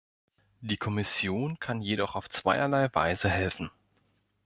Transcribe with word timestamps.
Die 0.61 0.77
Kommission 0.77 1.59
kann 1.59 1.79
jedoch 1.83 2.15
auf 2.15 2.27
zweierlei 2.27 2.89
Weise 2.91 3.29
helfen. 3.29 3.69